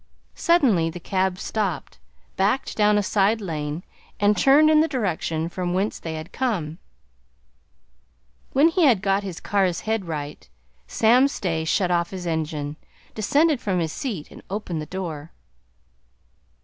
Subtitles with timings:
[0.33, 1.99] Suddenly the cab stopped,
[2.35, 3.83] backed down a side lane,
[4.19, 6.79] and turned in the direction from whence they had come.
[8.51, 10.49] When he had got his car's head right,
[10.87, 12.77] Sam Stay shut off his engine,
[13.13, 15.33] descended from his seat, and opened the door.